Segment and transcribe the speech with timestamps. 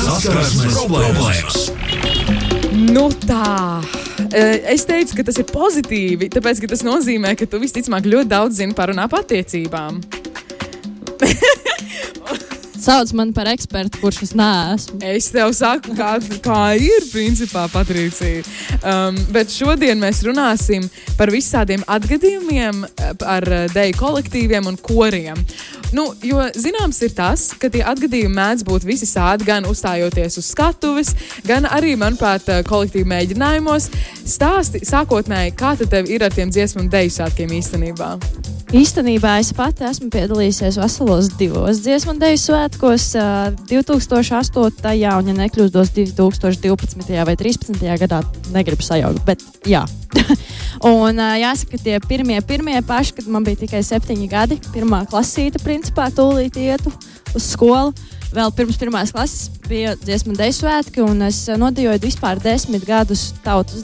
[0.00, 1.70] Saskarsmes problēmas.
[2.72, 3.80] Nu tā.
[4.32, 8.30] Eh, Es teicu, ka tas ir pozitīvi, tāpēc ka tas nozīmē, ka tu visticamāk ļoti
[8.30, 10.00] daudz zini par un ap attiecībām.
[12.80, 14.98] Sauc man par ekspertu, kurš es neesmu.
[15.04, 18.40] Es tev saku, kā, kā ir principā Patricija.
[18.80, 20.86] Um, bet šodien mēs runāsim
[21.18, 22.80] par visādiem atgadījumiem
[23.20, 25.42] ar eh, deju kolektīviem un koriem.
[25.92, 30.48] Nu, jo zināms ir tas, ka tie atgadījumi mēdz būt visi sādi, gan uzstājoties uz
[30.54, 31.12] skatuves,
[31.44, 33.90] gan arī, manuprāt, kolektīvu mēģinājumos.
[34.24, 38.14] Stāsti sākotnēji, kā tev ir ar tiem dziesmu un deju svētkiem īstenībā?
[38.70, 43.24] Īstenībā es pati esmu piedalījusies veselos divos dziesmu dēļu svētkos, ā,
[43.66, 44.60] 2008.
[44.86, 47.16] un, ja nekļūdos, 2012.
[47.26, 47.82] vai 2013.
[48.04, 48.20] gadā.
[48.54, 49.82] Negribu sajaukt, bet jā.
[50.86, 56.06] un jāsaka, tie pirmie, pirmie paši, kad man bija tikai septiņi gadi, pirmā klasīte, principā,
[56.14, 56.94] tūlīt ietu
[57.34, 57.90] uz skolu.
[58.30, 63.82] Vēl pirms pirmās klases bija dziesmu dēļu svētki, un es nodejoju vispār desmit gadus tautas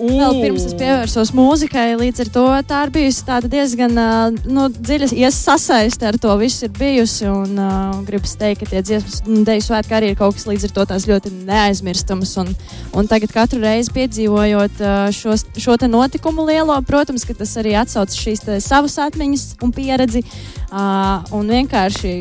[0.00, 0.20] dēļus.
[0.20, 5.10] Vēl pirms es pievērsos mūzikai, līdz ar to tā ir bijusi diezgan uh, nu, dziļa
[5.12, 7.28] iesaiste ar to visu ir bijusi.
[7.30, 10.74] Un uh, gribu teikt, ka tie dziesmas dēļu svētki arī ir kaut kas līdz ar
[10.78, 12.34] to tās ļoti neaizmirstams.
[12.42, 12.52] Un,
[12.96, 18.14] un tagad katru reizi piedzīvojot uh, šo te notikumu lielo, protams, ka tas arī atsauc
[18.16, 20.24] šīs savas atmiņas un pieredzi.
[20.70, 22.20] Uh, un vienkārši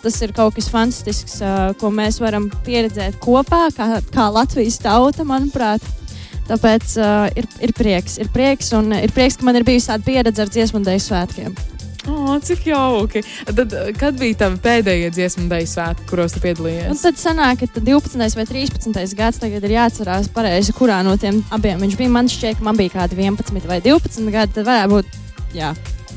[0.00, 5.26] tas ir kaut kas fantastisks, uh, ko mēs varam pieredzēt kopā, kā, kā Latvijas tauta,
[5.28, 5.84] manuprāt.
[6.50, 10.06] Tāpēc uh, ir, ir prieks, ir prieks, un ir prieks, ka man ir bijusi tāda
[10.06, 11.54] pieredze ar dziesmu un dēļu svētkiem.
[12.10, 13.20] Oh, cik jauki.
[13.44, 17.02] Tad, kad bija tavi pēdējie dziesmu un dēļu svētki, kuros tu Un piedalījies?
[17.04, 18.34] tad sanāk, ka tad 12.
[18.40, 19.14] vai 13.
[19.18, 22.12] gads tagad ir jāatcerās pareizi, kurā no tiem abiem viņš bija.
[22.16, 24.56] Man šķiet, ka man bija kādi 11 vai 12 gadi.
[24.58, 25.18] Tad varētu būt
[25.54, 25.74] jā,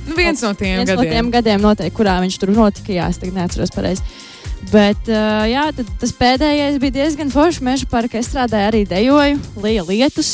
[0.07, 1.13] Nu, viens no tiem viens no gadiem.
[1.13, 2.91] tiem gadiem, noteikti, kurā viņš tur notika.
[2.91, 4.03] Jā, es tagad neatceros pareizi.
[4.71, 7.61] Bet uh, jā, tad, tas pēdējais bija diezgan foršs.
[7.65, 10.31] Meža parka es strādāju arī dejoju, lieja lietus.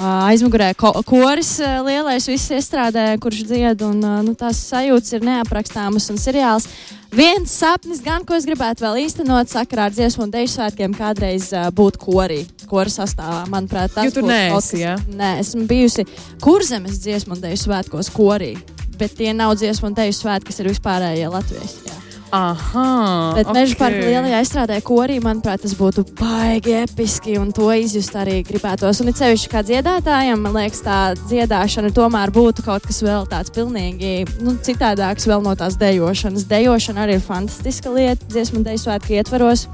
[0.00, 3.82] Uh, aizmugurē ko koris uh, lielais, viss iestrādāja, kurš dzied.
[3.84, 6.68] Un, uh, nu, tās sajūtas ir neaprakstāmas un seriāls.
[7.12, 11.50] Viens sapnis, gan ko es gribētu vēl īstenot sakarā ar dziesmu un dēļu svētkiem, kādreiz
[11.74, 13.42] būt korī, kora sastāvā.
[13.50, 14.94] Manuprāt, tas neesi, kaut kas- ja?
[15.10, 16.06] Nē, esmu bijusi
[16.40, 18.54] kurzemes dziesmu un dēļu svētkos korī.
[18.96, 21.76] Bet tie nav dziesmu un dēļu svētki, kas ir vispārējie Latvijas.
[21.90, 21.99] Jā.
[22.30, 23.32] Aha.
[23.34, 23.56] Bet okay.
[23.56, 29.02] Meža parka lielajā izstrādē korī, manuprāt, tas būtu baigi episki un to izjust arī gribētos.
[29.02, 33.50] Un it sevišķi kā dziedātājiem, man liekas, tā dziedāšana tomēr būtu kaut kas vēl tāds
[33.54, 34.14] pilnīgi
[34.44, 36.46] nu, citādāks vēl no tās dejošanas.
[36.50, 39.66] Dejošana arī ir fantastiska lieta, dziesmu deju svētku ietvaros.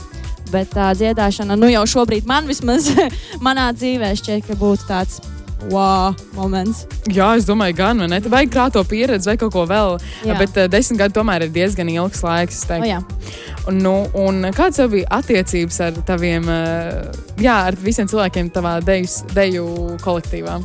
[0.53, 2.89] Bet tā dziedāšana, nu jau šobrīd man vismaz
[3.47, 5.21] manā dzīvē šķiet, ka būtu tāds
[5.73, 6.85] wow moments.
[7.13, 8.21] Jā, es domāju, gan vai ne?
[8.23, 9.99] Te vajag krāto pieredzi vai kaut ko vēl.
[10.27, 10.39] Jā.
[10.41, 12.63] Bet uh, desmit gadi tomēr ir diezgan ilgs laiks.
[12.63, 12.91] es O, teiktu.
[12.91, 13.03] jā.
[13.71, 17.11] un, nu, un kāds tev bija attiecības ar taviem, uh,
[17.43, 19.69] jā, ar visiem cilvēkiem tavā deju, deju
[20.05, 20.61] kolektīvā?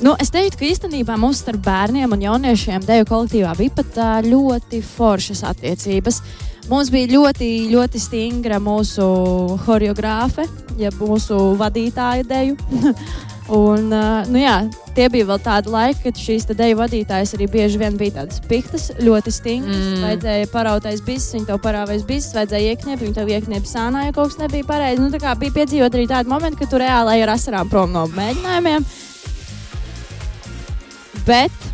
[0.00, 4.12] Nu, es teiktu, ka īstenībā mums starp bērniem un jauniešiem deju kolektīvā bija pat ā,
[4.24, 6.22] ļoti foršas attiecības.
[6.70, 9.04] Mums bija ļoti, ļoti stingra mūsu
[9.66, 10.46] choreogrāfe,
[10.78, 12.56] jeb mūsu vadītāja deju.
[13.50, 14.56] un, ā, nu, jā,
[14.94, 18.42] tie bija vēl tādi laiki, kad šīs te deju vadītājas arī bieži vien bija tādas
[18.50, 19.80] piktas, ļoti stingras.
[19.80, 20.04] Mm.
[20.06, 24.32] Vajadzēja parautais bises, viņi tev parāvēs bises, vajadzēja iekņept, viņi tev iekņept sānā, ja kaut
[24.32, 25.02] kas nebija pareizi.
[25.02, 28.86] Nu, bija piedzīvot arī tādu momentu, ka tu reāli ar asarām prom no mēģinājumiem.
[31.26, 31.68] Bet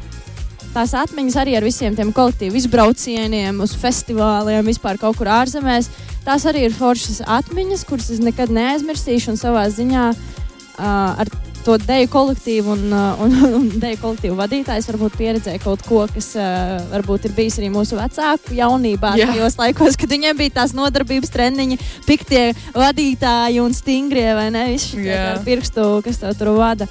[0.75, 5.89] tās atmiņas arī ar visiem tiem kolektīvu izbraucieniem, uz festivāliem, vispār kaut kur ārzemēs.
[6.27, 9.31] Tās arī ir foršas atmiņas, kuras es nekad neaizmirsīšu.
[9.33, 11.31] Un savā ziņā uh, ar
[11.67, 16.33] to deju kolektīvu un, uh, un, un deju kolektīvu vadītājs varbūt pieredzēja kaut ko, kas
[16.39, 19.33] uh, varbūt ir bijis arī mūsu vecāku jaunībā, Jā.
[19.33, 24.69] tajos laikos, kad viņiem bija tās nodarbības treniņi, piktie vadītāji un stingrie vai ne?
[24.77, 26.89] Visi šie ar pirkstu, kas tev tur vada.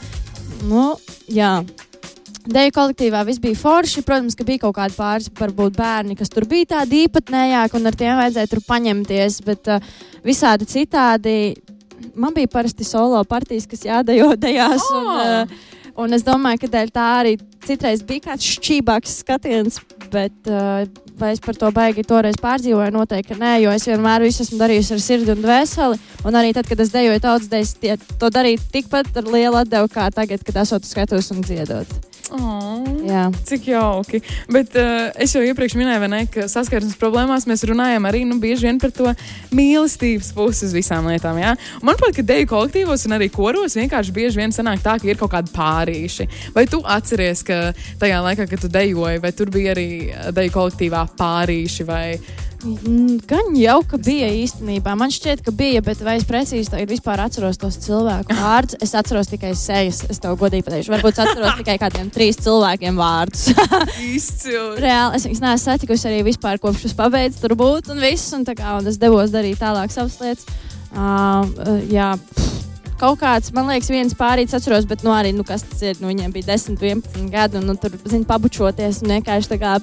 [0.66, 0.96] Nu,
[1.32, 1.60] jā.
[2.46, 4.04] Deju kolektīvā viss bija forši.
[4.06, 7.98] Protams, ka bija kaut kādi pāris, varbūt bērni, kas tur bija tādi īpatnējāki, un ar
[7.98, 9.40] tiem vajadzēja tur paņemties.
[9.48, 9.96] Bet uh,
[10.26, 11.36] visādi citādi
[12.16, 14.84] man bija parasti solo partijas, kas jādejo dejās.
[14.96, 15.20] Un, Oh!
[15.20, 15.74] uh,
[16.04, 17.36] un es domāju, ka tā arī
[17.66, 19.80] citreiz bija kāds šķībāks skatiens.
[20.14, 20.86] Bet, uh,
[21.20, 22.94] vai es par to baigi toreiz pārdzīvoju?
[22.96, 26.02] Noteikti, nē, jo es vienmēr visu esmu darījusi ar sirdi un dvēseli.
[26.26, 27.76] Un arī tad, kad es dejoju tautas dejas,
[28.20, 32.15] to darīju tikpat ar lielu atdevu kā tagad, kad esmu skatos un dziedot.
[32.34, 32.82] Oh.
[33.06, 33.28] Jā.
[33.46, 34.22] Cik jauki.
[34.52, 38.66] Bet uh, es jau iepriekš minēju, ne, ka saskarsmes problēmās mēs runājam arī nu, bieži
[38.70, 39.12] vien par to
[39.56, 41.38] mīlestības pusi uz visām lietām.
[41.42, 41.54] Jā?
[41.86, 45.36] Manuprāt, ka deju kolektīvos un arī koros vienkārši bieži vien sanāk tā, ka ir kaut
[45.36, 46.30] kādi pārīši.
[46.56, 47.70] Vai tu atceries, ka
[48.02, 49.88] tajā laikā, kad tu dejoji, vai tur bija arī
[50.36, 52.45] deju kolektīvā pārīši vai Mm,
[53.30, 54.96] Gan jau, ka bija īstenībā.
[54.98, 58.80] Man šķiet, ka bija, bet vai es precīzi tagad vispār atceros tos cilvēku vārdus?
[58.82, 60.02] Es atceros tikai sejas.
[60.10, 60.94] Es tev godīgi pateikšu.
[60.96, 63.52] Varbūt es atceros tikai kādiem trīs cilvēkiem vārdus.
[64.18, 64.80] Izcili.
[64.82, 68.34] Reāli es viņus neesmu satikusi arī vispār kopš es pabeidzu tur būt un viss.
[68.34, 70.50] Un, kā, un es devos darīt tālāk savas lietas.
[70.96, 72.55] Uh, uh, jā, pff,
[73.00, 76.10] kaut kāds, man liekas, viens pārīts atceros, bet nu, arī, nu, kas tas ir, nu,
[76.12, 79.74] viņiem bija 10, 11 gadi, un nu, tur, zini, pabučoties un vienkārši tā kā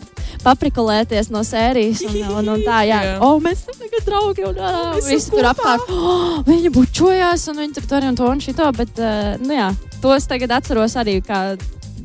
[0.44, 2.05] paprikulēties no sērijas.
[2.09, 3.17] Un, un, un tā, jā, Jā.
[3.25, 5.93] o, mēs esam tagad draugi, un Mēs visi tur apkārt.
[5.93, 9.70] Oh, viņi bučojās, un viņi tur to un to un šito, bet, uh, nu, jā,
[10.05, 11.43] tos tagad atceros arī kā,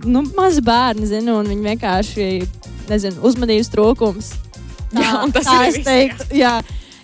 [0.05, 2.27] nu, mazi bērni, zinu, un viņi vienkārši,
[2.91, 4.33] nezinu, uzmanības trūkums.
[4.95, 6.57] Jā, un tas tā es viss, teiktu, jā.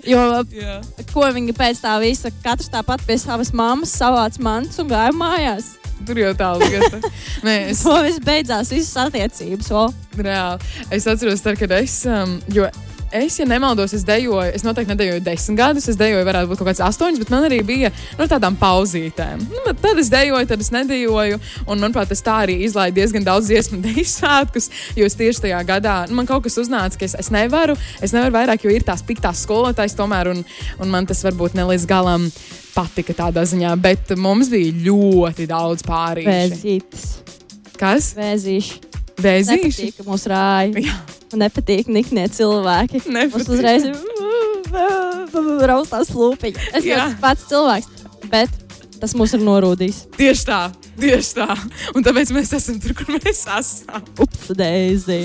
[0.07, 0.79] Jo Jā.
[1.13, 5.73] ko viņi pēc tā visa, katrs tāpat pie savas mammas savāc mantas un gāja mājās.
[6.03, 6.99] Tur jau tā lieta.
[7.47, 9.69] Nē, es To viss beidzās, visas attiecības.
[9.71, 9.85] O.
[10.19, 10.71] reāli.
[10.91, 12.01] Es atceros, tad, kad es.
[12.09, 12.67] Um, jo
[13.13, 16.69] Es, ja nemaldos, es dejoju, es noteikti nedejoju desmit gadus, es dejoju, varētu būt kaut
[16.71, 19.43] kāds astoņus, bet man arī bija no tādām pauzītēm.
[19.51, 21.37] Nu, tad es dejoju, tad es nedejoju,
[21.67, 25.61] un manuprāt, es tā arī izlaidu diezgan daudz dziesmu deju svētkus, jo es tieši tajā
[25.69, 28.89] gadā, nu, man kaut kas uznāca, ka es, es nevaru, es nevaru vairāk, jo ir
[28.89, 30.41] tās piktās skolotājas tomēr, un,
[30.81, 32.25] un man tas varbūt ne līdz galam
[32.73, 36.33] patika tādā ziņā, bet mums bija ļoti daudz pārīšu.
[36.33, 37.09] Vēzītis,
[37.77, 38.15] Kas?
[38.17, 38.79] vēzīši.
[39.21, 39.67] Vēzīši?
[39.69, 40.81] Nepatīk, ka mūs rāja.
[40.89, 41.01] Jā.
[41.33, 42.99] Man nepatīk niknie cilvēki.
[43.09, 43.95] Mums uzreiz ir
[45.71, 46.67] raustās lūpiņa.
[46.77, 48.53] Es esmu pats cilvēks, bet
[49.01, 50.03] tas mūs ir norūdījis.
[50.13, 50.59] Tieši tā,
[51.01, 51.47] tieši tā.
[51.97, 54.05] Un tāpēc mēs esam tur, kur mēs esam.
[54.21, 55.17] Ups, Deizi.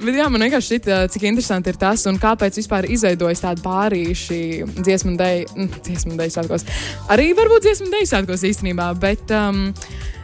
[0.00, 4.40] Bet jā, man vienkārši šķiet, cik interesanti ir tas, un kāpēc vispār izveidojas tāda pārīša
[4.78, 5.44] dziesmu dēļ,
[5.82, 6.68] dziesmu dēļ svētkos.
[7.10, 9.26] Arī varbūt dziesmu dēļ svētkos īstenībā, bet.
[9.34, 9.68] Um,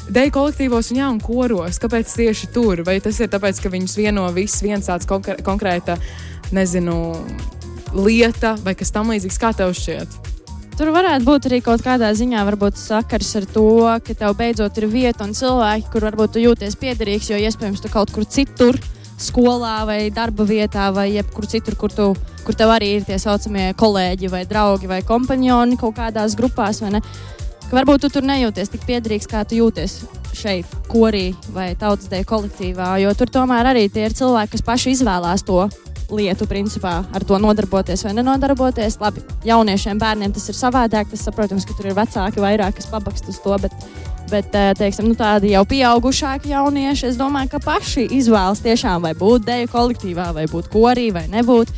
[0.07, 1.81] Deju kolektīvos un, jā, un koros.
[1.83, 2.85] Kāpēc tieši tur?
[2.87, 5.97] Vai tas ir tāpēc, ka viņus vieno viss viens tāds konkrē, konkrēta,
[6.55, 6.95] nezinu,
[7.97, 9.41] lieta vai kas tam līdzīgs?
[9.43, 10.15] Kā tev šķiet?
[10.77, 12.45] Tur varētu būt arī kaut kādā ziņā
[12.77, 13.69] sakars ar to,
[14.05, 17.89] ka tev beidzot ir vieta un cilvēki, kur varbūt tu jūties piederīgs, jo iespējams tu
[17.89, 18.77] kaut kur citur,
[19.19, 22.13] skolā vai darba vietā vai jebkur citur, kur, tu,
[22.45, 26.83] kur tev arī ir tie saucamie kolēģi vai draugi vai kompanioni kaut kādās grupās.
[26.85, 27.03] vai ne?
[27.67, 29.99] Ka varbūt tu tur nejūties tik piederīgs, kā tu jūties
[30.37, 34.93] šeit, korī vai tautas dēļ kolektīvā, jo tur tomēr arī tie ir cilvēki, kas paši
[34.95, 35.65] izvēlās to
[36.11, 38.99] lietu, principā, ar to nodarboties vai nenodarboties.
[39.03, 41.11] Labi, jauniešiem, bērniem tas ir savādāk.
[41.11, 43.57] Tas, protams, ka tur ir vecāki vairāk, kas pabakst uz to.
[43.63, 43.75] Bet,
[44.31, 49.15] bet eh, teiksim, nu, tādi jau pieaugušāki jaunieši, es domāju, ka paši izvēlas tiešām vai
[49.19, 51.75] būt deju kolektīvā, vai būt korī, vai nebūt.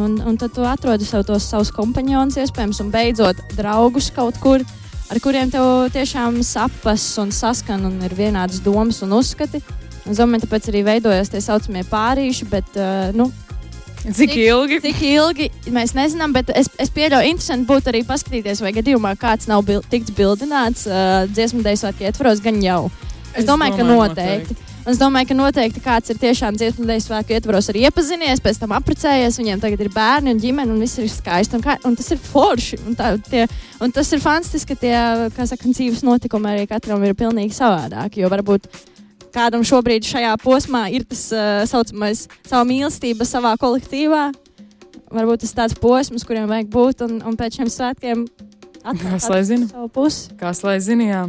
[0.00, 4.62] Un, un tad tu atrodi sev tos savus kompanionus, iespējams, un beidzot draugus kaut kur,
[5.10, 9.62] ar kuriem tev tiešām sapas un saskan un ir vienādas domas un uzskati.
[10.08, 13.28] Es domāju, tāpēc arī veidojas tie saucamie pārīši, bet uh, nu,
[14.00, 14.78] Cik ilgi?
[14.80, 19.50] Cik ilgi mēs nezinām, bet es, es pieļauju, interesanti būtu arī paskatīties, vai gadījumā kāds
[19.50, 22.86] nav bil tikts bildināts uh, dziesmu dēļ svētku ietvaros, gan jau.
[22.88, 24.56] Es, Es es domāju, ka domāju, noteikti.
[24.88, 28.72] Es domāju, ka noteikti kāds ir tiešām dziesmu dēļ svētku ietvaros arī iepazinies, pēc tam
[28.78, 31.58] apprecējies, viņiem tagad ir bērni un ģimene, un viss ir skaisti.
[31.58, 32.78] Un, kā, un tas ir forši.
[32.88, 33.44] Un, tā, tie,
[33.84, 34.94] un tas ir fantastiski, ka tie,
[35.36, 38.24] kā saka, dzīves notikumi arī katram ir pilnīgi savādāki.
[38.24, 38.70] Jo varbūt
[39.34, 44.30] kādam šobrīd šajā posmā ir tas uh, saucamais, savu mīlestību savā kolektīvā.
[45.12, 48.24] Varbūt tas ir tāds posms, kuriem vajag būt, un, un pēc šiem svētkiem
[48.98, 49.66] Kas lai zina?
[50.40, 51.22] Kas lai zina, jā.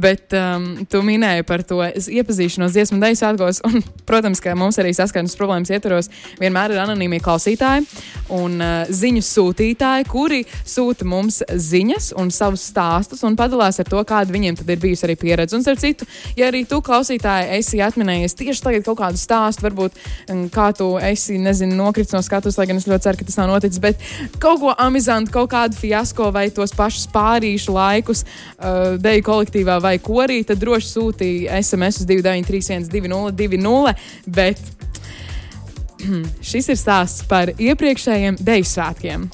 [0.00, 3.62] Bet um, tu minēji par to iepazīšanos dziesmu dēļ svētkos.
[3.68, 7.86] Un, protams, ka mums arī saskaņas problēmas ietvaros vienmēr ir anonīmie klausītāji
[8.36, 14.02] un uh, ziņu sūtītāji, kuri sūta mums ziņas un savus stāstus un padalās ar to,
[14.06, 15.56] kāda viņiem tad ir bijusi arī pieredze.
[15.56, 19.98] Un, starp citu, ja arī tu klausītāji esi atminējies tieši tagad kaut kādu stāstu, varbūt
[20.30, 23.40] um, kā tu esi, nezinu, nokritis no skatuves, lai gan es ļoti ceru, ka tas
[23.40, 24.00] nav noticis, bet
[24.42, 29.96] kaut ko amizantu, kaut kādu fiasko vai tos pašus pārīšu laikus uh, deju kolektīvā vai
[30.02, 33.94] korī, tad droši sūtīja SMS uz 293, 202,
[34.26, 34.60] bet
[36.50, 39.28] šis ir stāsts par iepriekšējiem deju svētkiem.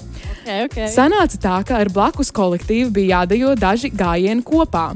[0.46, 0.90] Okay, okay.
[0.92, 4.92] Sanāca tā, ka ar blakus kolektīvu bija jādejo daži gājieni kopā.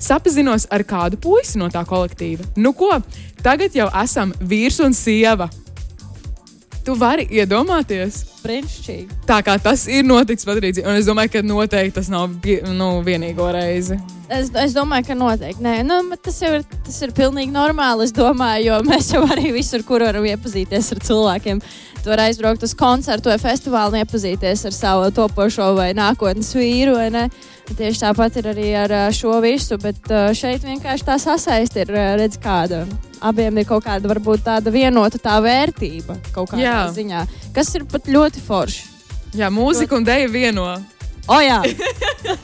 [0.00, 2.46] Sapazinos ar kādu puisi no tā kolektīva.
[2.56, 2.96] Nu ko,
[3.44, 5.50] tagad jau esam vīrs un sieva.
[6.84, 9.22] Tu vari iedomāties, Brīnišķīgi.
[9.24, 12.34] tā kā tas ir noticis Patrīcija, un es domāju, ka noteikti tas nav
[12.76, 13.96] nu, vienīgo reizi.
[14.28, 15.64] Es, es domāju, ka noteikti.
[15.64, 18.04] Nē, nu, tas jau ir, tas ir pilnīgi normāli.
[18.04, 21.60] Es domāju, jo mēs jau arī visur, kur varam iepazīties ar cilvēkiem.
[22.02, 26.96] Tu vari aizbraukt uz koncertu vai festivālu un iepazīties ar savu topošo vai nākotnes vīru.
[27.00, 27.26] Vai ne?
[27.72, 32.82] Tieši tāpat ir arī ar šo visu, bet šeit vienkārši tā sasaiste ir redz kāda.
[33.24, 36.80] Abiem ir kaut kāda varbūt tāda vienota tā vērtība kaut kādā Jā.
[36.92, 37.22] ziņā,
[37.56, 38.84] kas ir pat ļoti forši.
[39.34, 40.66] Jā, mūzika un dēļa vieno.
[41.24, 41.62] O, jā,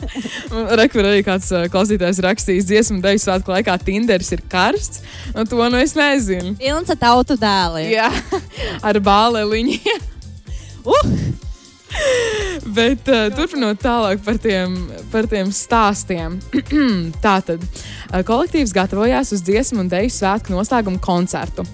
[0.81, 5.03] Rekur arī kāds uh, klausītājs rakstījis dziesmu dēļa svētku laikā Tinderis ir karsts.
[5.35, 6.55] Nu, to nu es nezinu.
[6.57, 7.93] pilns ar tautu dēliem.
[7.93, 8.09] Jā,
[8.89, 10.09] ar bāliņiem.
[10.89, 11.13] Uh!
[12.77, 14.77] Bet uh, turpinot tālāk par tiem,
[15.13, 16.39] par tiem stāstiem.
[17.27, 21.67] Tātad uh, kolektīvs gatavojās uz dziesmu un dēļu svētku noslēgumu koncertu.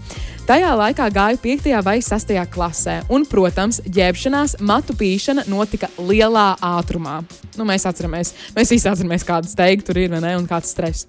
[0.47, 1.65] Tajā laikā gāju 5.
[1.83, 2.29] vai 6.
[2.55, 7.17] klasē, un, protams, ģērbšanās, matu pīšana notika lielā ātrumā.
[7.59, 11.09] Nu, mēs atceramies, mēs visi atceramies, kāda steigta tur ir ne, un kāds stress.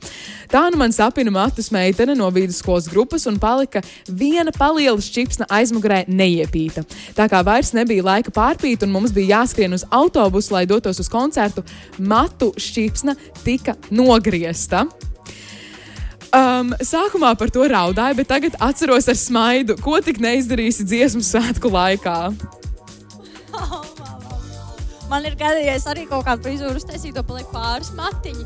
[0.49, 6.07] Tā nu man sapina matus meitene no vidusskolas grupas, un palika viena paliela čipsna aizmugurē
[6.09, 6.87] neiepīta.
[7.13, 11.13] Tā kā vairs nebija laika pārpīt, un mums bija jāskrien uz autobusu, lai dotos uz
[11.13, 11.61] koncertu,
[12.01, 13.13] matu šķipsna
[13.43, 14.87] tika nogriezta.
[16.35, 21.71] Um, sākumā par to raudāju, bet tagad atceros ar smaidu, ko tik neizdarīsi dziesmu svētku
[21.71, 22.17] laikā.
[25.11, 28.43] Man ir gadījies arī kaut kāda frizūra uztaisīt, to paliek pāris matiņi.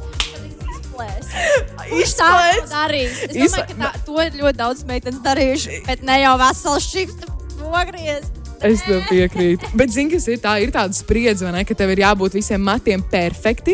[3.24, 6.90] tad es domāju, ka tā, to ir ļoti daudz meitenes darījuši, bet ne jau vesels
[6.92, 7.26] šips
[7.62, 8.41] nogriezt.
[8.62, 9.72] Es tev piekrītu.
[9.74, 13.02] Bet, zini, kas ir tā, ir tāda spriedze, ne, ka tev ir jābūt visiem matiem
[13.10, 13.74] perfekti.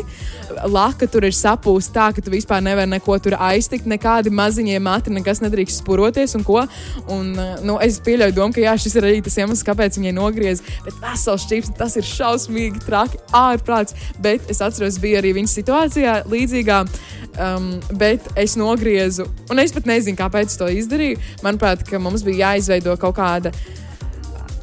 [0.72, 5.12] Laka tur ir sapūsta tā, ka tu vispār nevari neko tur aiztikt, nekādi maziņie mati,
[5.12, 6.62] nekas nedrīkst spuroties un ko.
[7.12, 7.34] Un,
[7.68, 10.64] nu, es pieļauju domu, ka jā, šis ir arī tas iemesls, kāpēc viņai nogriez.
[10.86, 13.98] Bet vesels čips, tas ir šausmīgi traki, ārprāts.
[14.24, 16.80] Bet es atceros, bija arī viņas situācijā līdzīgā.
[17.38, 17.68] Um,
[18.00, 21.20] bet es nogriezu, un es pat nezinu, kāpēc to izdarīju.
[21.46, 23.52] Manuprāt, mums bija jāizveido kaut kāda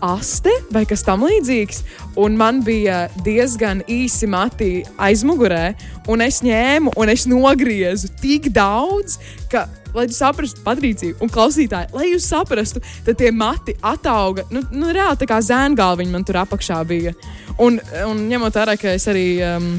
[0.05, 1.83] aste vai kas tamlīdzīgs.
[2.21, 5.73] Un man bija diezgan īsi mati aizmugurē,
[6.11, 9.17] un es ņēmu un es nogriezu tik daudz,
[9.51, 14.47] ka, lai jūs saprastu, Patricija un klausītāji, lai jūs saprastu, tad tie mati atauga.
[14.55, 17.15] Nu, nu reāli tā kā zēngalviņi man tur apakšā bija.
[17.63, 19.29] Un, un ņemot vērā, ka es arī.
[19.47, 19.75] Um,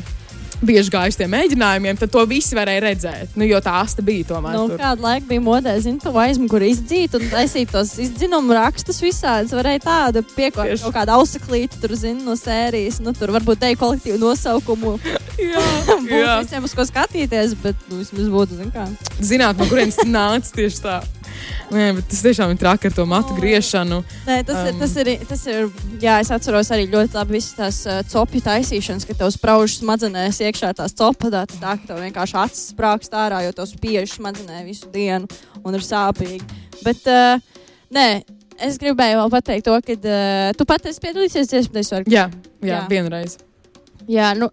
[0.65, 3.35] Bieži gāju uz tiem mēģinājumiem, tad to visi varēja redzēt.
[3.37, 4.55] Nu, jo tā asta bija tomēr.
[4.57, 4.79] Nu, tur.
[4.81, 9.53] kādu laiku bija modē, zinu, to aizmuguri izdzīt un taisīt tos izdzinumu rakstus visādus.
[9.55, 10.81] Varēja tādu Tieši.
[10.83, 13.01] kaut kādu ausaklīti, tur zinu, no sērijas.
[13.05, 14.97] Nu, tur varbūt te kolektīvu nosaukumu.
[15.35, 15.61] Jā,
[15.99, 16.35] Būtu jā.
[16.45, 18.85] visiem uz ko skatīties, bet nu, vismaz būtu, zinu, kā.
[19.19, 20.93] zināt, no kurienes nāca tieši tā.
[21.73, 24.01] Nē, bet tas tiešām ir traki ar to matu griešanu.
[24.27, 25.67] Nē, tas, um, ir, tas, ir, tas ir.
[26.03, 30.41] Jā, es atceros arī ļoti labi visas tās uh, copju taisīšanas, ka tev sprauž smadzenēs
[30.45, 34.91] iekšā tās copadātas, tā ka tev vienkārši acis sprāgst ārā, jo tev spiež smadzenē visu
[34.93, 35.29] dienu
[35.63, 36.43] un ir sāpīgi.
[36.85, 37.41] Bet, uh,
[37.95, 38.07] nē,
[38.61, 42.09] es gribēju vēl pateikt to, ka uh, tu pat esi piedalījies dziesmu dēļ.
[42.13, 42.29] Jā,
[42.61, 42.81] jā, jā.
[42.91, 43.39] Vienreiz.
[44.11, 44.51] Jā, nu,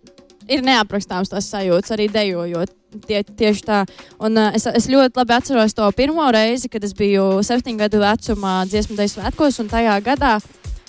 [0.48, 2.72] ir neaprakstāms tas sajūts arī dejojot.
[3.06, 3.82] Tie, tieši tā.
[4.20, 8.02] Un, uh, es, es ļoti labi atceros to pirmo reizi, kad es biju septiņu gadu
[8.02, 10.36] vecumā dziesmu dēļ svētkos, un tajā gadā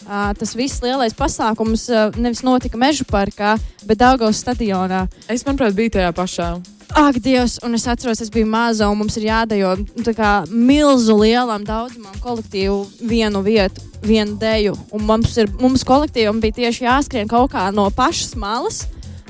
[0.07, 3.55] uh, tas viss lielais pasākums uh, nevis notika Meža parkā,
[3.87, 5.05] bet Daugavas stadionā.
[5.27, 6.53] Es, manuprāt, biju tajā pašā.
[6.93, 9.71] Ak, Dievs, un es atceros, es biju maza, un mums ir jādejo
[10.13, 14.75] kā milzu lielam daudzumam kolektīvu vienu vietu, vienu deju.
[14.93, 18.83] Un mums, ir, mums kolektīvam bija tieši jāskrien kaut kā no pašas malas,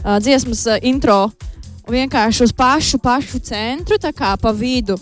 [0.03, 1.52] uh, dziesmas uh, intro, un
[1.89, 4.99] vienkārši uz pašu, pašu centru, tā kā pa vidu.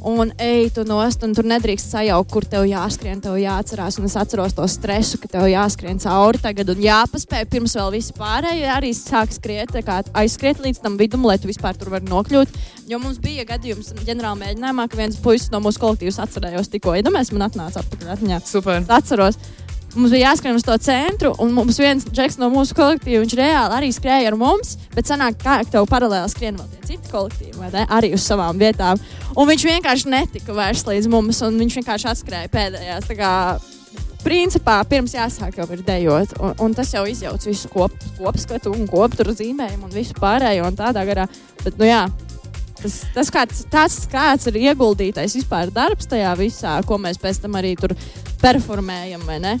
[0.00, 3.98] Un ej, tu nost, un tur nedrīkst sajaukt, kur tev jāskrien, tev jāatcerās.
[4.00, 8.16] Un es atceros to stresu, ka tev jāskrien cauri tagad, un jāpaspēj pirms vēl visi
[8.16, 9.76] pārējie arī sāk skriet,
[10.16, 12.56] aizskriet līdz tam vidum, lai tu vispār tur vari nokļūt.
[12.88, 17.36] Jo mums bija gadījums ģenerāla mēģinājumā, ka viens puisis no mūsu kolektīvas atcerējos tikko, iedomājieties,
[17.36, 18.40] man atnāca atpakaļ atmiņā.
[18.48, 18.80] Super.
[18.80, 19.36] Es atceros.
[19.90, 23.74] Mums bija jāskrien uz to centru, un mums viens džeks no mūsu kolektīva, viņš reāli
[23.74, 27.72] arī skrēja ar mums, bet sanāk, kā, tev paralēli skrien vēl tie citi kolektīvi, vai
[27.74, 27.82] ne?
[27.90, 29.00] Arī uz savām vietām.
[29.34, 33.10] Un viņš vienkārši netika vairs līdz mums, un viņš vienkārši atskrēja pēdējās.
[33.18, 33.32] Kā,
[34.20, 38.84] Principā pirms jāsāk jau ir dejot, un, un tas jau izjauc visu kop, kopskatu un
[38.88, 41.24] kopturu zīmējumu un visu pārējo un tādā garā.
[41.64, 42.02] Bet, nu jā,
[42.82, 47.56] tas, tas kāds, tāds, kāds ir ieguldītais vispār darbs tajā visā, ko mēs pēc tam
[47.60, 47.96] arī tur
[48.44, 49.56] performējam, vai ne?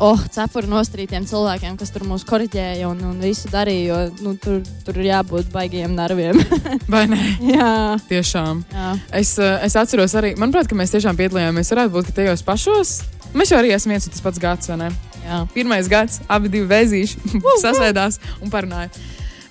[0.00, 4.62] Oh, cepuri nostrītiem cilvēkiem, kas tur mūs korģēja un, un visu darīja, jo nu, tur,
[4.86, 6.40] tur ir jābūt baigiem nerviem.
[6.92, 7.18] Vai ne?
[7.44, 8.62] jā, Tiešām.
[8.72, 8.94] jā.
[9.20, 11.72] Es, eh, es atceros arī, manuprāt, ka mēs tiešām piedalījāmies.
[11.74, 12.94] Varētu būt, ka tajos pašos.
[13.36, 15.42] Mēs jau arī esam viens un tas pats gads, jā.
[15.52, 18.88] Pirmais gads, abi divi vēzīši sasēdās un parunāja.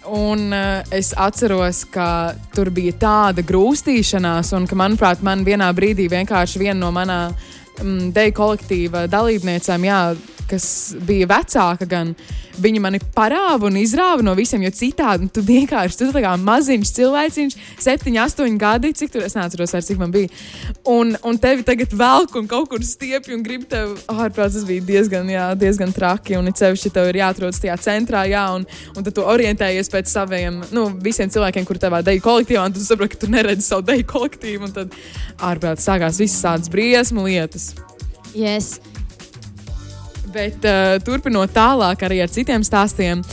[0.10, 6.08] Un uh, es atceros, ka tur bija tāda grūstīšanās, un ka, manuprāt, man vienā brīdī
[6.10, 7.38] vienkārši viena no manām
[7.84, 10.02] mm, deju kolektīva dalībniecēm, jā,
[10.50, 10.68] kas
[11.06, 12.14] bija vecāka, gan
[12.60, 16.92] viņa mani parāva un izrāva no visiem, jo citādi nu, tu vienkārši tu kā maziņš
[16.98, 20.32] cilvēciņš, septiņi, astoņi gadi, cik tur es neatceros, vairs, cik man bija.
[20.90, 24.38] Un, un tevi tagad velk un kaut kur stiepjas un grib tevi ārprāt.
[24.50, 26.34] Tas bija diezgan, jā, diezgan traki.
[26.40, 30.10] Un it sevišķi tev ir jāatrodas tajā centrā, jā, un, un tad tu orientējies pēc
[30.10, 33.86] saviem, nu, visiem cilvēkiem, kur tevā deju kolektīvā, un tu saproti, ka tu neredzi savu
[33.92, 34.66] deju kolektīvu.
[34.66, 34.98] Un tad
[35.52, 37.69] ārprāt sākās visas tādas briesmu lietas.
[38.38, 38.78] Yes.
[40.30, 43.24] Bet uh, turpinot tālāk arī ar citiem stāstiem.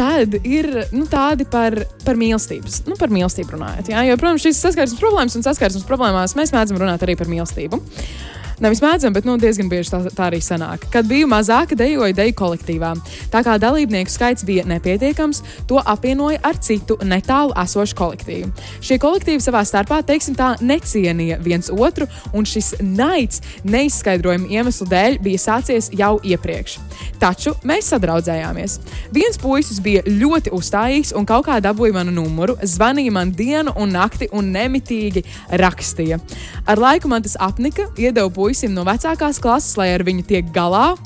[0.00, 1.74] Tad ir nu, tādi par,
[2.06, 3.90] par mīlestības, nu, par mīlestību runājot.
[3.92, 4.04] Jā?
[4.08, 7.82] Jo, protams, šīs saskarsmes problēmas un saskarsmes problēmās mēs mēdzam runāt arī par mīlestību.
[8.60, 10.82] Nevis mēdzam, bet nu, diezgan bieži tā, tā arī sanāk.
[10.92, 12.90] Kad biju mazāka, dejoju deju kolektīvā.
[13.32, 15.40] Tā kā dalībnieku skaits bija nepietiekams,
[15.70, 18.50] to apvienoja ar citu netālu esošu kolektīvu.
[18.84, 22.04] Šie kolektīvi savā starpā, teiksim tā, necienīja viens otru,
[22.36, 26.76] un šis naids neizskaidrojumu iemeslu dēļ bija sācies jau iepriekš.
[27.22, 28.76] Taču mēs sadraudzējāmies.
[29.16, 33.96] Viens puisis bija ļoti uzstājīgs un kaut kā dabūja manu numuru, zvanīja man dienu un
[33.96, 35.24] nakti un nemitīgi
[35.64, 36.20] rakstīja.
[36.68, 40.48] Ar laiku man tas apnika, iedeva puisim puisim no vecākās klases, lai ar viņu tiek
[40.54, 40.96] galā.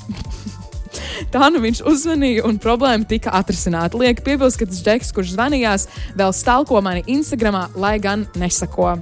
[1.33, 3.99] Tā nu viņš uzzvanīja, un problēma tika atrisināta.
[4.01, 5.85] Liek piebilst, ka tas džeks, kurš zvanījās,
[6.17, 8.95] vēl stalko mani Instagram, lai gan nesako.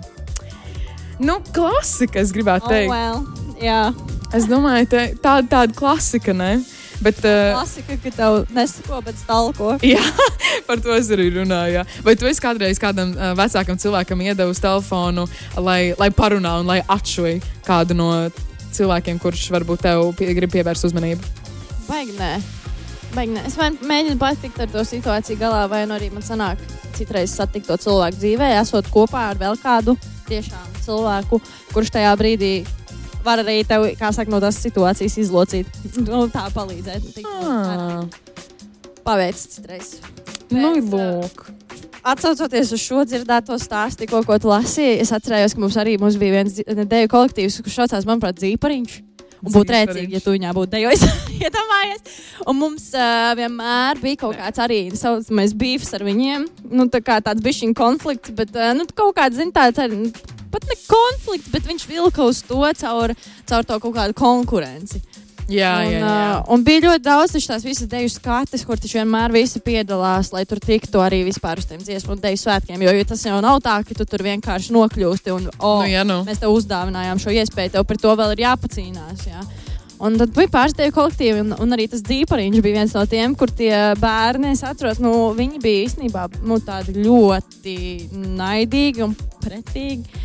[1.24, 2.92] Nu, klasika, es gribētu teikt.
[2.92, 3.54] Oh, well.
[3.62, 3.94] Jā.
[4.36, 6.58] Es domāju, tā, tāda, tāda klasika, ne?
[7.04, 9.74] Bet, uh, Klasika, ka tev nesako, bet stalko.
[9.94, 10.04] Jā,
[10.68, 11.82] par to es arī runāju.
[11.82, 11.84] Jā.
[12.06, 15.28] Vai tu esi kādreiz kādam uh, vecākam cilvēkam iedevis telefonu,
[15.60, 18.10] lai, lai parunā un lai atšuj kādu no
[18.74, 21.34] cilvēkiem, kurš varbūt tev pie, grib pievērst uzmanību?
[21.90, 22.32] Baigi nē.
[23.14, 23.44] Baigi nē.
[23.50, 26.62] Es mēģinu patikt ar to situāciju galā, vai nu arī man sanāk
[26.96, 29.98] citreiz satikt to cilvēku dzīvē, esot kopā ar vēl kādu
[30.30, 31.42] tiešām cilvēku,
[31.74, 32.54] kurš tajā brīdī
[33.26, 35.70] var arī tev, kā saka, no tās situācijas izlocīt.
[36.08, 37.10] Nu, tā palīdzēt.
[37.18, 38.04] Tik, Ah,
[39.04, 39.98] Paveic citreiz.
[40.54, 41.48] nu, lūk.
[42.04, 46.18] Atcaucoties uz šo dzirdēto stāstu, tikko, ko tu lasīji, es atcerējos, ka mums arī mums
[46.20, 48.98] bija viens deju kolektīvs, kurš saucās, manuprāt, Zīpariņš.
[49.44, 51.02] Un būtu rēcīgi, ja tu viņā būtu dejojis.
[51.44, 52.14] Iedomājies.
[52.48, 56.46] Un mums uh, vienmēr bija kaut kāds arī saucamais beefs ar viņiem.
[56.72, 60.00] Nu, tā kā tāds bišķiņu konflikts, bet uh, nu, kaut kāds, zin, tāds arī.
[60.06, 60.12] nu,
[60.54, 63.16] Pat ne konflikts, bet viņš vilka uz to caur,
[63.50, 65.02] caur to kaut kādu konkurenci.
[65.52, 66.28] Jā, un, jā, jā.
[66.38, 70.46] uh, un bija ļoti daudz tās visas deju skates, kur taču vienmēr visi piedalās, lai
[70.48, 72.80] tur tiktu arī vispār uz tiem dziesmu un deju svētkiem.
[72.86, 76.06] Jo, jo tas jau nav tā, ka tu tur vienkārši nokļūsti un oh, Nu, jā,
[76.08, 76.22] nu.
[76.28, 79.28] mēs tev uzdāvinājām šo iespēju, tev par to vēl ir jāpacīnās.
[79.28, 79.44] Jā.
[80.04, 83.52] Un tad bija pārsteigts kolektīvi, un, un arī tas dzīpariņš bija viens no tiem, kur
[83.52, 87.76] tie bērni, es atceros, nu, viņi bija īstenībā nu, tādi ļoti
[88.40, 90.24] naidīgi un pretīgi.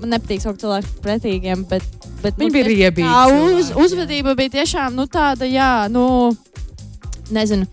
[0.00, 1.84] Man nepatīk saukt cilvēku par pretīgiem, bet,
[2.22, 3.26] bet Viņi nu, bija riebīgi tā
[3.58, 6.32] Uz, uzvedība bija tiešām nu, tāda, jā, nu,
[7.34, 7.68] nezinu.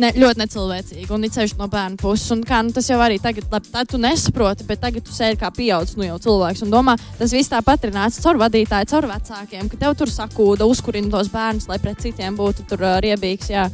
[0.00, 2.30] Ne, ļoti necilvēcīga un it sevišķi no bērna puses.
[2.32, 5.36] Un, kā, nu, tas jau arī tagad, labi, tā tu nesaproti, bet tagad tu sēdi
[5.42, 9.10] kā pieaugušs nu, jau cilvēks un domā, tas viss tāpat ir nācis caur vadītāju, caur
[9.10, 13.52] vecākiem, ka tev tur sakūda, uzkurina tos bērnus, lai pret citiem būtu tur uh, riebīgs.
[13.52, 13.68] Jā.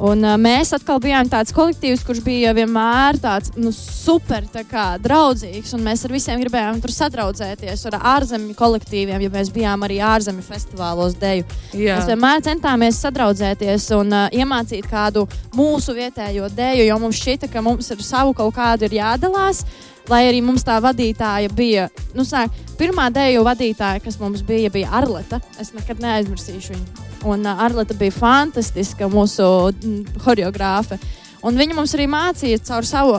[0.00, 4.86] Un, uh, mēs atkal bijām tāds kolektīvs, kurš bija vienmēr tāds nu, super tā kā,
[5.02, 5.74] draudzīgs.
[5.76, 10.42] un Mēs ar visiem gribējām tur sadraudzēties ar ārzemju kolektīviem, jo mēs bijām arī ārzemju
[10.46, 11.44] festivālos deju.
[11.76, 11.98] jā.
[11.98, 17.62] Mēs vienmēr centāmies sadraudzēties un uh, iemācīt kādu mūsu vietējo dēļu, jo mums šķita, ka
[17.62, 19.64] mums ar savu kaut kādu ir jādalās.
[20.10, 21.86] Lai arī mums tā vadītāja bija,
[22.18, 22.50] nu, sāk,
[22.80, 25.38] pirmā dēļu vadītāja, kas mums bija, bija Arleta.
[25.62, 27.11] Es nekad neaizmirsīšu viņu.
[27.28, 30.98] Un uh, Arleta bija fantastiska mūsu mm, choreogrāfe.
[31.42, 33.16] Un viņa mums arī mācīja caur savu,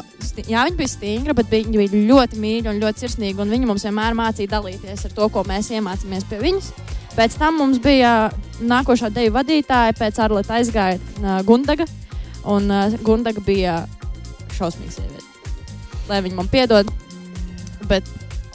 [0.48, 3.44] jā, viņa bija stingra, bet viņa bija ļoti mīļa un ļoti sirsnīga.
[3.44, 6.70] un Viņa mums vienmēr mācīja dalīties ar to, ko mēs iemācījāmies pie viņas.
[7.18, 8.32] Pēc tam mums bija
[8.64, 11.88] nākošā deju vadītāja, pēc Arleta aizgāja uh, Gundaga.
[12.48, 13.82] Un uh, Gundaga bija
[14.56, 15.28] šausmīga sieviete.
[16.08, 16.90] Lai viņa man piedod.
[17.92, 18.08] Bet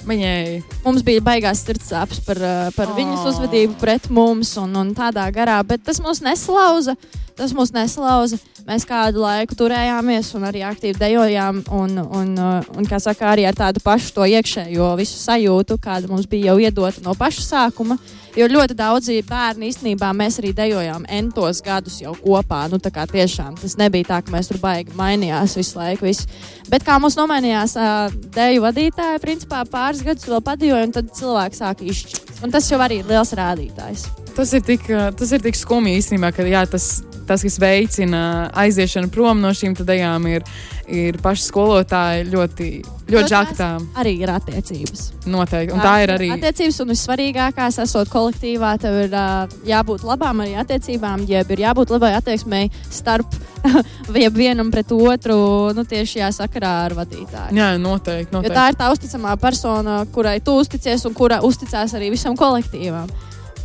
[0.06, 0.62] Viņai.
[0.84, 2.96] mums bija baigās sirdsāpes par, uh, par Oh.
[2.96, 5.62] viņas uzvedību pret mums un, un tādā garā.
[5.66, 6.96] Bet tas mūs neslauza.
[7.38, 8.38] Tas mūs neslauza.
[8.66, 11.62] Mēs kādu laiku turējāmies un arī aktīvi dejojām.
[11.70, 16.08] Un, un, uh, un kā saka, arī ar tādu pašu to iekšējo visu sajūtu, kāda
[16.10, 17.98] mums bija jau iedota no paša sākuma.
[18.36, 22.66] Jo ļoti daudzi bērni īstenībā mēs arī dejojām entos gadus jau kopā.
[22.72, 26.08] Nu, tā kā tiešām tas nebija tā, ka mēs tur baigi mainījās visu laiku.
[26.08, 26.28] Visu.
[26.68, 31.62] Bet kā mums nomainījās uh, deju vadītāja, principā pāris gadus vēl padejoja, un tad cilvēki
[31.62, 32.42] sāka izšķirt.
[32.44, 34.06] Un tas jau arī ir liels rādītājs.
[34.38, 34.84] Tas ir tik,
[35.18, 38.22] tas ir tik skumji īstenībā, ka jā, tas tas, kas veicina
[38.58, 40.46] aiziešanu prom no šīm idejām, ir,
[40.88, 42.68] ir paši skolotāji ļoti,
[43.12, 43.88] ļoti žaktām.
[44.00, 45.04] Arī ir attiecības.
[45.28, 45.74] Noteikti.
[45.76, 46.30] Un tā ir arī.
[46.38, 51.94] Attiecības, un vissvarīgākās, esot kolektīvā, tev ir uh, jābūt labām arī attiecībām, jeb ir jābūt
[51.94, 53.36] labai attieksmei starp
[54.40, 55.38] vienam pret otru,
[55.76, 57.56] nu, tieši šajā sakarā ar vadītāju.
[57.56, 58.32] Jā, noteikti.
[58.34, 58.52] noteikti.
[58.52, 63.10] Jo tā ir tā uzticamā persona, kurai tu uzticies un kura uzticās arī visam kolektīvam.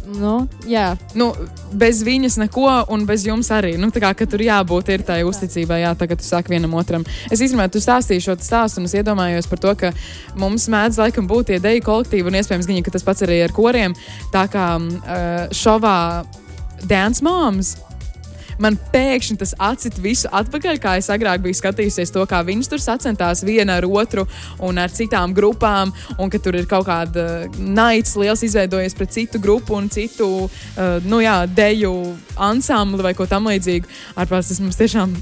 [0.03, 0.97] Nu, jā.
[1.15, 1.29] nu,
[1.71, 3.75] bez viņas neko, un bez jums arī.
[3.79, 7.05] Nu, kā, tur jābūt tai uzticībai, jā, tagad tu saki vienam otram.
[7.31, 9.93] Es īstenībā tu stāstīju šo stāstu, un es iedomājos par to, ka
[10.39, 13.95] mums mēdz laikam būt tie deju kolektīvi, un iespējams, ka tas pats arī ar koriem.
[14.33, 15.97] Tā kā uh, šovā
[16.83, 17.77] Dance Moms
[18.63, 22.83] man pēkšņi tas atcita visu atpakaļ, kā es agrāk biju skatījusies to, kā viņas tur
[22.83, 24.25] sacentās viena ar otru
[24.63, 29.41] un ar citām grupām, un ka tur ir kaut kāda naids liels izveidojies pret citu
[29.43, 31.93] grupu un citu, uh, nu jā, deju
[32.39, 33.89] ansambli vai ko tam līdzīgu.
[34.19, 35.13] Ārpēc tas mums tiešām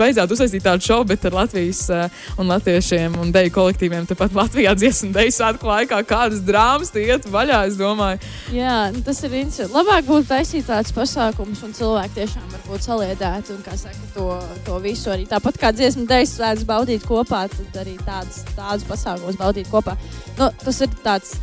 [0.00, 4.74] beidzētu uzsaistīt tādu šovu, bet ar Latvijas uh, un latviešiem un deju kolektīviem tepat Latvijā
[4.78, 8.20] dziesmu deju svētku laikā kādas drāmas iet vaļā, es domāju.
[8.54, 9.74] Jā, tas ir interesanti.
[9.76, 14.26] Labāk būtu taisīt tāds pasākums un cilvēki tiešām var būt saliedēti un, saka, to,
[14.64, 19.36] to visu arī tāpat kā dziesmu dejas svētkus baudīt kopā, tad arī tādus, tādus pasākumus
[19.36, 19.96] baudīt kopā.
[20.38, 21.36] Nu, tas ir tāds,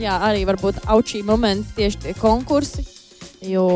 [0.00, 2.97] jā, arī varbūt aučī momenti tieši tie konkursi.
[3.44, 3.68] Jo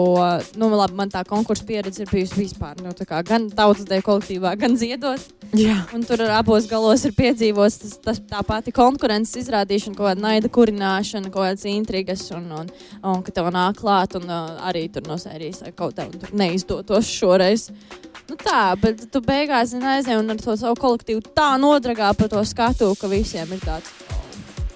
[0.58, 2.80] nu, labi, man tā konkursu pieredze ir bijusi vispār.
[2.82, 2.90] Nu,
[3.28, 5.22] gan tautas dēļ kolektīvā, gan dziedot.
[5.54, 5.76] Jā.
[5.94, 10.50] Un tur abos galos ir piedzīvots tas, tas, tā pati konkurences izrādīšana, kaut kāda naida
[10.50, 12.72] kurināšana, kaut kādas intrigas, un, un,
[13.04, 17.68] un ka tev nāk klāt, un uh, arī tur no sērijas kaut kā neizdotos šoreiz.
[18.30, 22.42] Nu tā, bet tu beigās aizjūti un ar to savu kolektīvu tā nodragā pa to
[22.48, 24.01] skatu, ka visiem ir tāds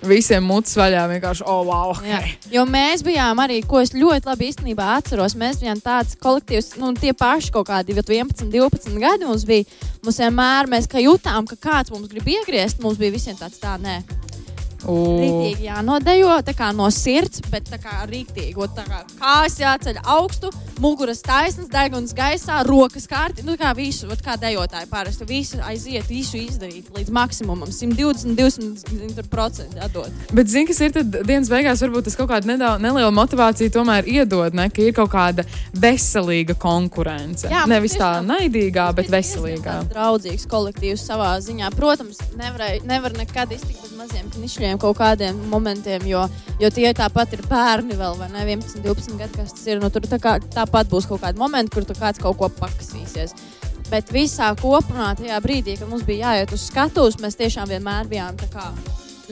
[0.04, 1.06] visiem mutes vaļā.
[1.14, 1.94] Vienkārši, oh, wow!
[1.96, 2.10] Okay.
[2.10, 2.20] Jā.
[2.58, 6.92] Jo mēs bijām arī, ko es ļoti labi īstenībā atceros, mēs bijām tāds kolektīvs, nu,
[6.98, 9.66] tie paši kaut kādi 11, 12 gadi mums bija.
[10.04, 13.78] Mums vienmēr, mēs kā jutām, ka kāds mums grib iegriezt, mums bija visiem tāds tā,
[13.82, 14.00] nē.
[14.86, 16.36] Rītīgi jānodejo
[16.76, 18.54] no sirds, bet tā kā rītīgi.
[18.76, 20.50] Tā kā kājas jāceļ augstu,
[20.82, 23.44] muguras taisnas, deguns gaisā, rokas kārti.
[23.46, 30.12] Nu, kā visu, kā dejotāji parasti visu aiziet, visu izdarīt līdz maksimumam, 120, 200% atdot.
[30.32, 34.08] Bet, zini, kas ir tad dienas beigās, varbūt tas kaut kāda nedaudz, neliela motivācija tomēr
[34.10, 35.46] iedod, ne, ka ir kaut kāda
[35.76, 37.48] veselīga konkurence.
[37.52, 39.78] Jā, Nevis tā naidīgā, bet veselīgā.
[39.92, 41.70] Draudzīgs kolektīvs savā ziņā.
[41.76, 46.28] Protams, nevar, nevar nekad iztikt bez maziem knišļiem bērniem kaut kādiem momentiem, jo,
[46.60, 48.44] jo tie tāpat ir bērni vēl, vai ne?
[48.44, 49.80] 11, 12 gadi, kas tas ir.
[49.80, 53.34] Nu, tur tā kā, tāpat būs kaut kādi momenti, kur tur kāds kaut ko pakasīsies.
[53.90, 58.36] Bet visā kopumā, tajā brīdī, kad mums bija jāiet uz skatuves, mēs tiešām vienmēr bijām
[58.50, 58.72] kā,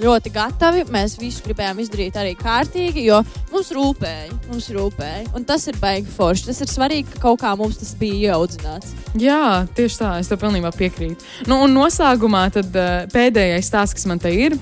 [0.01, 0.85] ļoti gatavi.
[0.93, 3.21] Mēs visu gribējām izdarīt arī kārtīgi, jo
[3.53, 4.33] mums rūpēja.
[4.51, 5.29] Mums rūpēja.
[5.37, 6.49] Un tas ir baigi forši.
[6.51, 8.95] Tas ir svarīgi, ka kaut kā mums tas bija ieaudzināts.
[9.21, 10.11] Jā, tieši tā.
[10.23, 11.27] Es tev pilnībā piekrītu.
[11.51, 14.59] Nu, un noslēgumā tad, uh, pēdējais stāsts, kas man te ir.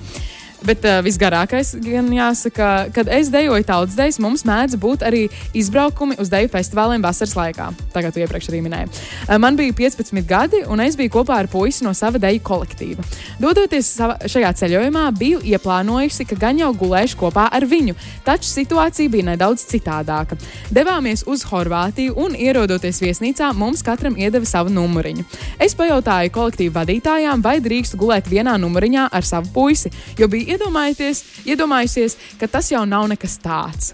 [0.63, 5.25] Bet uh, visgarākais, gan jāsaka, kad es dejoju tautas dejas, mums mēdz būt arī
[5.57, 7.65] izbraukumi uz deju festivāliem vasaras laikā.
[7.91, 8.87] Tagad tu iepriekš arī minēji.
[9.27, 13.03] Uh, man bija 15 gadi, un es biju kopā ar puisi no sava deju kolektīva.
[13.43, 19.11] Dodoties sava, šajā ceļojumā, biju ieplānojusi, ka gan jau gulēšu kopā ar viņu, taču situācija
[19.11, 20.39] bija nedaudz citādāka.
[20.71, 25.27] Devāmies uz Horvātiju, un ierodoties viesnīcā, mums katram iedeva savu numuriņu.
[25.59, 32.17] Es pajautāju kolektīvu vadītājām, vai drīkstu gulēt vienā numuriņā ar savu puisi, jo bija iedomājusies,
[32.39, 33.93] ka tas jau nav nekas tāds.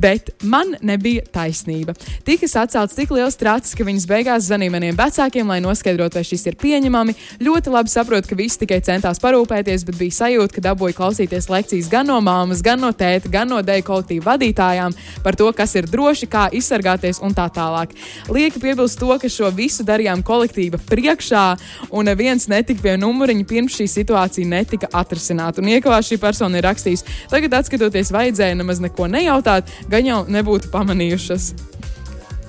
[0.00, 1.94] Bet man nebija taisnība.
[2.24, 6.46] Tika atcelts tik liels trācis, ka viņas beigās zvanīja maniem vecākiem, lai noskaidrotu, vai šis
[6.50, 7.16] ir pieņemami.
[7.42, 11.90] Ļoti labi saprotu, ka visi tikai centās parūpēties, bet bija sajūta, ka dabūju klausīties lekcijas
[11.92, 15.88] gan no māmas, gan no tēta, gan no deju kolektīvu vadītājām par to, kas ir
[15.90, 17.94] droši, kā izsargāties un tā tālāk.
[18.30, 21.44] Lieki piebilst to, ka šo visu darījām kolektīva priekšā,
[21.90, 25.62] un neviens netika pie numuriņa pirms šī situācija netika atrisināta.
[25.62, 30.70] Un iekavā šī persona ir rakstījusi, tagad, skatoties, vajadzēja nemaz neko nejautāt, gan jau nebūtu
[30.70, 31.52] pamanījušas.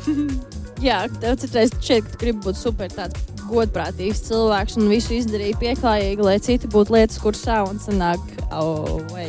[0.81, 3.19] Jā, tev citreiz šķiet, ka gribi būt super tāds
[3.51, 9.27] godprātīgs cilvēks un visu izdarīt pieklājīgi, lai citi būtu lietas kursā un sanāk, oh, vai.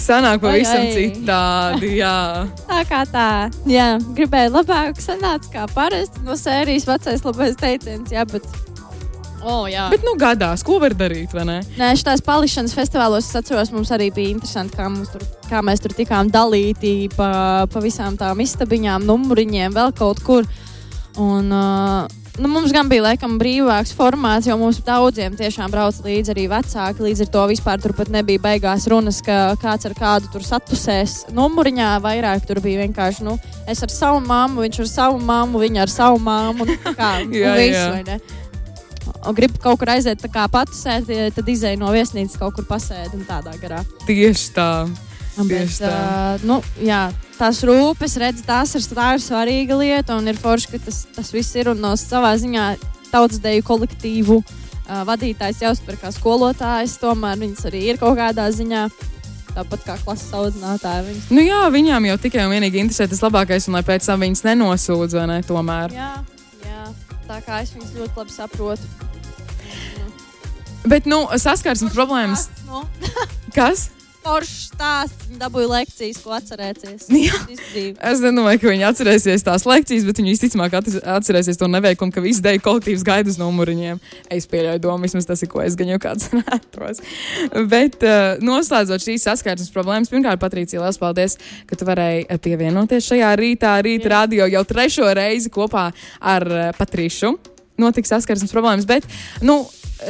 [0.00, 2.46] Sanāk pavisam citādi, jā.
[2.70, 3.28] tā kā tā,
[3.68, 8.46] jā, gribēju labāk sanāca kā parasti no sērijas vecais labais teiciens, jā, bet
[9.46, 9.86] Oh, jā.
[9.92, 11.60] Bet, nu, gadās, ko var darīt, vai ne?
[11.78, 15.94] Nē, šīs palikšanas festivālos, es atceros, mums arī bija interesanti, kā, tur, kā mēs tur
[15.94, 17.30] tikām dalīti pa,
[17.70, 20.48] pa visām tām istabiņām, numuriņiem, vēl kaut kur.
[21.16, 26.34] Un, uh, Nu, mums gan bija laikam brīvāks formāts, jo mums daudziem tiešām brauc līdzi
[26.34, 27.04] arī vecāki.
[27.06, 31.14] Līdz ar to vispār tur pat nebija beigās runas, ka kāds ar kādu tur satusēs
[31.32, 31.94] numuriņā.
[32.04, 35.94] Vairāk tur bija vienkārši, nu, es ar savu mammu, viņš ar savu mammu, viņa ar
[35.94, 36.66] savu mammu.
[36.66, 38.18] Un, kā, Jā, visu, jā.
[39.26, 43.18] Un gribu kaut kur aiziet, tā kā patusēt, tad izēju no viesnīcas kaut kur pasēdi
[43.18, 43.82] un tādā garā.
[44.06, 44.70] Tieši tā.
[45.36, 45.88] Bet, tā.
[45.92, 50.70] uh, nu, jā, tās rūpes, redz, tās ir, tā ir svarīga lieta, un ir forši,
[50.72, 51.68] ka tas, tas viss ir.
[51.74, 52.70] Un no savā ziņā
[53.10, 58.86] tautsdeju kolektīvu uh, vadītājs jāuztver kā skolotājs, tomēr viņas arī ir kaut kādā ziņā.
[59.56, 61.04] Tāpat kā klases audzinātāja.
[61.04, 64.24] Viņas, Nu jā, viņām jau tikai un vienīgi interesē tas labākais, un lai pēc tam
[64.24, 65.38] viņas nenosūdz, vai ne?
[65.48, 65.96] Tomēr.
[65.96, 66.12] jā,
[66.64, 66.82] jā,
[67.28, 69.05] tā kā es viņas ļoti labi saprotu.
[70.86, 72.46] Bet, nu, saskarsmes problēmas.
[72.68, 72.84] Nu,
[73.56, 73.88] Kas?
[74.26, 77.04] Foršs stāsts, viņa dabūja lekcijas, ko atcerēties.
[77.26, 77.36] Jā.
[78.10, 82.22] Es nedomāju, ka viņi atcerēsies tās lekcijas, bet viņi visticamāk atcer- atcerēsies to neveikumu, ka
[82.24, 84.00] visi deju kolektīvs gaida uz numuriņiem.
[84.34, 87.02] Es pieļauju domu, vismaz tas ir, ko es gan jau kāds atceros.
[87.70, 91.38] Bet uh, noslēdzot šīs saskarsmes problēmas, pirmkārt, Patricija, liels paldies,
[91.70, 96.68] ka tu varēji eh, pievienoties šajā rītā, rīta radio jau trešo reizi kopā ar uh,
[96.78, 97.36] Patrišu.
[97.78, 99.06] Notiks saskarsmes problēmas, bet,
[99.44, 99.60] nu,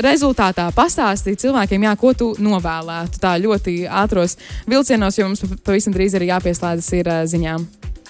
[0.02, 4.36] rezultātā pastāstīt cilvēkiem, jā, ko tu novēlētu tā ļoti ātros
[4.68, 7.66] vilcienos, jo mums pavisam drīz arī jāpieslēdzas ir uh, ziņām.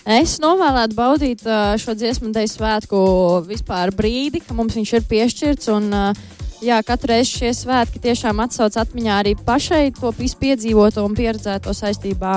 [0.07, 2.99] Es novēlētu baudīt uh, šo dziesmu dēļ svētku
[3.49, 5.71] vispār brīdi, ka mums viņš ir piešķirts.
[5.75, 11.05] Un, uh, jā, katru reizi šie svētki tiešām atsauc atmiņā arī pašai to visu piedzīvoto
[11.05, 12.37] un pieredzēto saistībā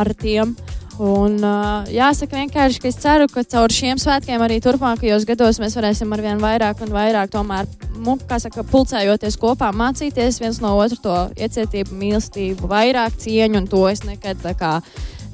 [0.00, 0.56] ar tiem.
[1.00, 5.72] Un, uh, jāsaka vienkārši, ka es ceru, ka caur šiem svētkiem arī turpmākajos gados mēs
[5.78, 10.74] varēsim ar vien vairāk un vairāk tomēr, nu, kā saka, pulcējoties kopā, mācīties viens no
[10.76, 14.74] otra to iecietību, mīlestību, vairāk cieņu, un to es nekad kā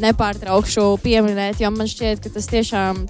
[0.06, 3.02] nepārtraukšu pieminēt, jo man šķiet, ka tas tiešām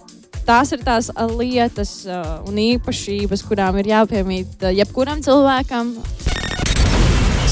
[0.49, 5.99] tās ir tās lietas uh, un īpašības, kurām ir jāpiemīt uh, jebkuram cilvēkam.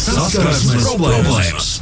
[0.01, 1.75] Saskarsmes problēmas.